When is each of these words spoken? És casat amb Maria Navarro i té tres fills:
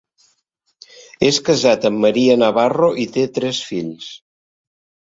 És 1.27 1.39
casat 1.51 1.87
amb 1.91 2.03
Maria 2.07 2.39
Navarro 2.47 2.93
i 3.05 3.09
té 3.19 3.29
tres 3.39 3.63
fills: 3.71 4.13